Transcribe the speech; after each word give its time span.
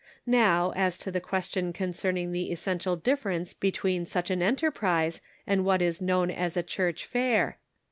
Now, 0.25 0.73
as 0.75 0.97
to 0.97 1.11
the 1.11 1.21
question 1.21 1.73
concern 1.73 2.17
ing 2.17 2.31
the 2.31 2.51
essential 2.51 2.95
difference 2.95 3.53
between 3.53 4.03
such 4.07 4.31
an 4.31 4.41
enterprise 4.41 5.21
and 5.45 5.63
what 5.63 5.79
is 5.79 6.01
known 6.01 6.31
as 6.31 6.57
a 6.57 6.63
church 6.63 7.05
fair. 7.05 7.59